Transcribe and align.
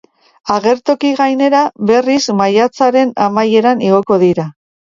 Agertoki 0.53 1.11
gainera, 1.19 1.59
berriz, 1.91 2.19
maiatzaren 2.41 3.15
amaieran 3.29 3.89
igoko 3.91 4.19
dira. 4.29 4.49